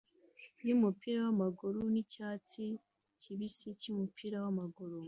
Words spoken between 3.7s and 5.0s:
cyumupira wamaguru.